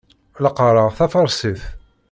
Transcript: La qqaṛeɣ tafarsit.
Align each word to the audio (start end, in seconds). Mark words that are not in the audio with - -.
La 0.41 0.51
qqaṛeɣ 0.51 0.87
tafarsit. 0.97 1.61